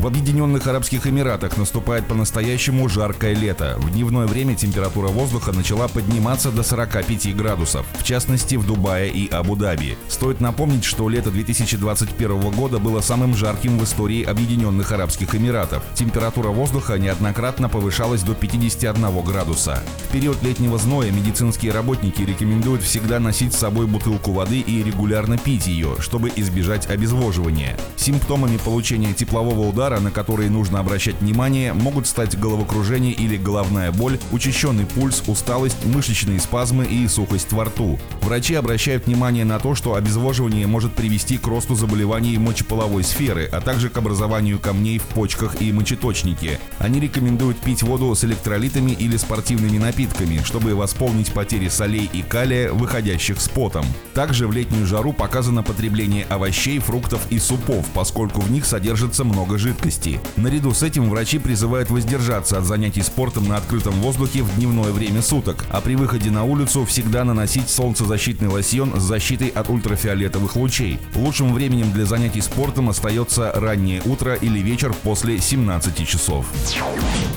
В 0.00 0.06
Объединенных 0.06 0.64
Арабских 0.68 1.08
Эмиратах 1.08 1.56
наступает 1.56 2.06
по-настоящему 2.06 2.88
жаркое 2.88 3.34
лето. 3.34 3.74
В 3.78 3.90
дневное 3.90 4.28
время 4.28 4.54
температура 4.54 5.08
воздуха 5.08 5.50
начала 5.50 5.88
подниматься 5.88 6.52
до 6.52 6.62
45 6.62 7.34
градусов, 7.34 7.84
в 7.98 8.04
частности 8.04 8.54
в 8.54 8.64
Дубае 8.64 9.10
и 9.10 9.28
Абу-Даби. 9.28 9.98
Стоит 10.06 10.40
напомнить, 10.40 10.84
что 10.84 11.08
лето 11.08 11.32
2021 11.32 12.50
года 12.52 12.78
было 12.78 13.00
самым 13.00 13.34
жарким 13.34 13.76
в 13.76 13.82
истории 13.82 14.22
Объединенных 14.22 14.92
Арабских 14.92 15.34
Эмиратов. 15.34 15.82
Температура 15.94 16.50
воздуха 16.50 16.96
неоднократно 16.96 17.68
повышалась 17.68 18.22
до 18.22 18.36
51 18.36 19.24
градуса. 19.24 19.82
В 20.08 20.12
период 20.12 20.40
летнего 20.44 20.78
зноя 20.78 21.10
медицинские 21.10 21.72
работники 21.72 22.22
рекомендуют 22.22 22.82
всегда 22.82 23.18
носить 23.18 23.52
с 23.52 23.58
собой 23.58 23.88
бутылку 23.88 24.30
воды 24.30 24.60
и 24.60 24.80
регулярно 24.84 25.38
пить 25.38 25.66
ее, 25.66 25.96
чтобы 25.98 26.30
избежать 26.36 26.88
обезвоживания. 26.88 27.76
Симптомами 27.96 28.58
получения 28.58 29.12
теплового 29.12 29.66
удара 29.68 29.87
удара, 29.88 30.00
на 30.00 30.10
которые 30.10 30.50
нужно 30.50 30.80
обращать 30.80 31.20
внимание, 31.20 31.72
могут 31.72 32.06
стать 32.06 32.38
головокружение 32.38 33.12
или 33.12 33.36
головная 33.36 33.90
боль, 33.90 34.18
учащенный 34.32 34.84
пульс, 34.84 35.22
усталость, 35.26 35.84
мышечные 35.86 36.40
спазмы 36.40 36.84
и 36.84 37.08
сухость 37.08 37.52
во 37.52 37.64
рту. 37.64 37.98
Врачи 38.20 38.54
обращают 38.54 39.06
внимание 39.06 39.44
на 39.46 39.58
то, 39.58 39.74
что 39.74 39.94
обезвоживание 39.94 40.66
может 40.66 40.92
привести 40.92 41.38
к 41.38 41.46
росту 41.46 41.74
заболеваний 41.74 42.36
мочеполовой 42.36 43.02
сферы, 43.02 43.48
а 43.50 43.60
также 43.60 43.88
к 43.88 43.96
образованию 43.96 44.58
камней 44.58 44.98
в 44.98 45.04
почках 45.04 45.62
и 45.62 45.72
мочеточнике. 45.72 46.60
Они 46.78 47.00
рекомендуют 47.00 47.56
пить 47.58 47.82
воду 47.82 48.14
с 48.14 48.24
электролитами 48.24 48.90
или 48.90 49.16
спортивными 49.16 49.78
напитками, 49.78 50.42
чтобы 50.44 50.74
восполнить 50.74 51.32
потери 51.32 51.68
солей 51.68 52.10
и 52.12 52.20
калия, 52.20 52.72
выходящих 52.72 53.40
с 53.40 53.48
потом. 53.48 53.86
Также 54.12 54.46
в 54.46 54.52
летнюю 54.52 54.86
жару 54.86 55.14
показано 55.14 55.62
потребление 55.62 56.26
овощей, 56.28 56.78
фруктов 56.78 57.22
и 57.30 57.38
супов, 57.38 57.86
поскольку 57.94 58.40
в 58.42 58.50
них 58.50 58.66
содержится 58.66 59.24
много 59.24 59.56
жидкости 59.56 59.77
жидкости. 59.78 60.20
Наряду 60.36 60.74
с 60.74 60.82
этим 60.82 61.08
врачи 61.08 61.38
призывают 61.38 61.90
воздержаться 61.90 62.58
от 62.58 62.64
занятий 62.64 63.02
спортом 63.02 63.48
на 63.48 63.56
открытом 63.56 63.94
воздухе 63.94 64.42
в 64.42 64.56
дневное 64.56 64.92
время 64.92 65.22
суток, 65.22 65.64
а 65.70 65.80
при 65.80 65.94
выходе 65.94 66.30
на 66.30 66.44
улицу 66.44 66.84
всегда 66.84 67.24
наносить 67.24 67.68
солнцезащитный 67.68 68.48
лосьон 68.48 68.98
с 69.00 69.02
защитой 69.02 69.48
от 69.48 69.70
ультрафиолетовых 69.70 70.56
лучей. 70.56 70.98
Лучшим 71.14 71.54
временем 71.54 71.92
для 71.92 72.06
занятий 72.06 72.40
спортом 72.40 72.88
остается 72.88 73.52
раннее 73.54 74.02
утро 74.04 74.34
или 74.34 74.58
вечер 74.58 74.92
после 75.02 75.38
17 75.38 76.06
часов. 76.06 76.46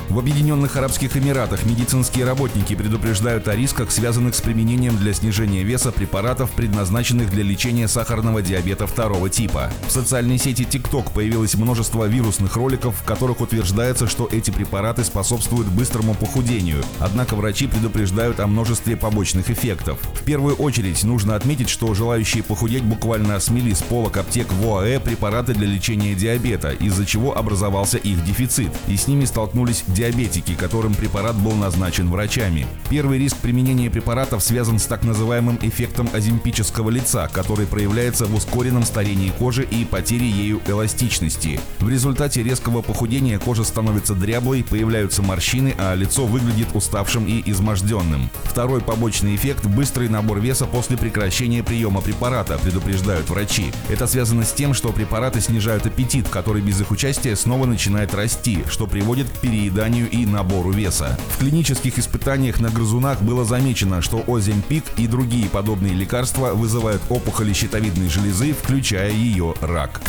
В 0.09 0.19
Объединенных 0.19 0.75
Арабских 0.75 1.15
Эмиратах 1.15 1.63
медицинские 1.65 2.25
работники 2.25 2.75
предупреждают 2.75 3.47
о 3.47 3.55
рисках, 3.55 3.91
связанных 3.91 4.35
с 4.35 4.41
применением 4.41 4.97
для 4.97 5.13
снижения 5.13 5.63
веса 5.63 5.91
препаратов, 5.91 6.49
предназначенных 6.51 7.29
для 7.31 7.43
лечения 7.43 7.87
сахарного 7.87 8.41
диабета 8.41 8.87
второго 8.87 9.29
типа. 9.29 9.71
В 9.87 9.91
социальной 9.91 10.37
сети 10.37 10.63
TikTok 10.63 11.13
появилось 11.13 11.55
множество 11.55 12.05
вирусов 12.05 12.30
вирусных 12.31 12.55
роликов, 12.55 12.95
в 12.95 13.03
которых 13.03 13.41
утверждается, 13.41 14.07
что 14.07 14.29
эти 14.31 14.51
препараты 14.51 15.03
способствуют 15.03 15.67
быстрому 15.67 16.13
похудению. 16.13 16.81
Однако 16.99 17.35
врачи 17.35 17.67
предупреждают 17.67 18.39
о 18.39 18.47
множестве 18.47 18.95
побочных 18.95 19.49
эффектов. 19.49 19.99
В 20.15 20.23
первую 20.23 20.55
очередь 20.55 21.03
нужно 21.03 21.35
отметить, 21.35 21.67
что 21.67 21.93
желающие 21.93 22.41
похудеть 22.41 22.83
буквально 22.83 23.37
смели 23.41 23.73
с 23.73 23.81
полок 23.81 24.15
аптек 24.15 24.47
в 24.53 24.65
ОАЭ 24.65 25.01
препараты 25.01 25.53
для 25.53 25.67
лечения 25.67 26.15
диабета, 26.15 26.71
из-за 26.71 27.05
чего 27.05 27.37
образовался 27.37 27.97
их 27.97 28.23
дефицит. 28.23 28.71
И 28.87 28.95
с 28.95 29.07
ними 29.07 29.25
столкнулись 29.25 29.83
диабетики, 29.87 30.55
которым 30.55 30.93
препарат 30.93 31.35
был 31.35 31.53
назначен 31.53 32.09
врачами. 32.09 32.65
Первый 32.89 33.19
риск 33.19 33.35
применения 33.37 33.89
препаратов 33.89 34.41
связан 34.41 34.79
с 34.79 34.85
так 34.85 35.03
называемым 35.03 35.59
эффектом 35.61 36.09
азимпического 36.13 36.91
лица, 36.91 37.29
который 37.33 37.65
проявляется 37.67 38.25
в 38.25 38.33
ускоренном 38.33 38.85
старении 38.85 39.33
кожи 39.37 39.63
и 39.63 39.83
потере 39.83 40.29
ею 40.29 40.61
эластичности. 40.65 41.59
В 41.79 41.89
результате 41.89 42.20
результате 42.21 42.47
резкого 42.47 42.83
похудения 42.83 43.39
кожа 43.39 43.63
становится 43.63 44.13
дряблой, 44.13 44.63
появляются 44.63 45.23
морщины, 45.23 45.73
а 45.79 45.95
лицо 45.95 46.27
выглядит 46.27 46.67
уставшим 46.75 47.25
и 47.25 47.41
изможденным. 47.49 48.29
Второй 48.43 48.81
побочный 48.81 49.35
эффект– 49.35 49.65
быстрый 49.65 50.07
набор 50.07 50.39
веса 50.39 50.65
после 50.65 50.97
прекращения 50.97 51.63
приема 51.63 52.01
препарата, 52.01 52.59
предупреждают 52.59 53.27
врачи. 53.27 53.73
Это 53.89 54.05
связано 54.05 54.43
с 54.43 54.53
тем, 54.53 54.75
что 54.75 54.91
препараты 54.91 55.41
снижают 55.41 55.87
аппетит, 55.87 56.29
который 56.29 56.61
без 56.61 56.79
их 56.79 56.91
участия 56.91 57.35
снова 57.35 57.65
начинает 57.65 58.13
расти, 58.13 58.63
что 58.69 58.85
приводит 58.85 59.27
к 59.27 59.39
перееданию 59.39 60.07
и 60.07 60.27
набору 60.27 60.71
веса. 60.71 61.17
В 61.35 61.39
клинических 61.39 61.97
испытаниях 61.97 62.59
на 62.59 62.69
грызунах 62.69 63.23
было 63.23 63.45
замечено, 63.45 64.03
что 64.03 64.23
Оземпик 64.27 64.83
и 64.97 65.07
другие 65.07 65.47
подобные 65.47 65.95
лекарства 65.95 66.53
вызывают 66.53 67.01
опухоли 67.09 67.53
щитовидной 67.53 68.09
железы, 68.09 68.53
включая 68.53 69.11
ее 69.11 69.55
рак. 69.61 70.01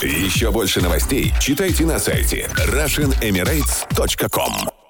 Еще 0.00 0.52
больше 0.52 0.80
новостей 0.80 1.32
на 1.86 1.98
сайте 1.98 2.50
RussianEmirates.com 2.56 4.85